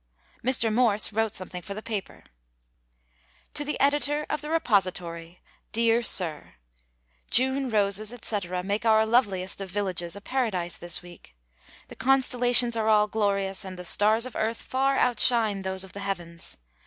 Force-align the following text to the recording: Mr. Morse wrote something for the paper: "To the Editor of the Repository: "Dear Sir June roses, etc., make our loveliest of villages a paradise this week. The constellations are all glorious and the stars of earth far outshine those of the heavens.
Mr. 0.43 0.73
Morse 0.73 1.13
wrote 1.13 1.35
something 1.35 1.61
for 1.61 1.75
the 1.75 1.81
paper: 1.83 2.23
"To 3.53 3.63
the 3.63 3.79
Editor 3.79 4.25
of 4.31 4.41
the 4.41 4.49
Repository: 4.49 5.41
"Dear 5.71 6.01
Sir 6.01 6.55
June 7.29 7.69
roses, 7.69 8.11
etc., 8.11 8.63
make 8.63 8.83
our 8.83 9.05
loveliest 9.05 9.61
of 9.61 9.69
villages 9.69 10.15
a 10.15 10.19
paradise 10.21 10.75
this 10.77 11.03
week. 11.03 11.35
The 11.89 11.95
constellations 11.95 12.75
are 12.75 12.87
all 12.89 13.05
glorious 13.07 13.63
and 13.63 13.77
the 13.77 13.85
stars 13.85 14.25
of 14.25 14.35
earth 14.35 14.63
far 14.63 14.97
outshine 14.97 15.61
those 15.61 15.83
of 15.83 15.93
the 15.93 15.99
heavens. 15.99 16.57